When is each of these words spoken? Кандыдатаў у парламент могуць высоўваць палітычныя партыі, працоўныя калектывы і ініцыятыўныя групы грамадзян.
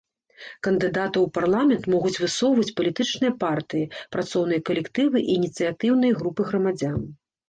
Кандыдатаў 0.67 1.25
у 1.25 1.29
парламент 1.35 1.83
могуць 1.93 2.21
высоўваць 2.23 2.73
палітычныя 2.79 3.33
партыі, 3.43 3.89
працоўныя 4.15 4.63
калектывы 4.71 5.17
і 5.23 5.29
ініцыятыўныя 5.37 6.17
групы 6.23 6.41
грамадзян. 6.49 6.97